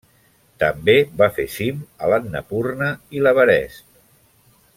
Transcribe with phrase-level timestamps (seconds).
[0.61, 3.87] També va fer cim a l'Annapurna i l'Everest.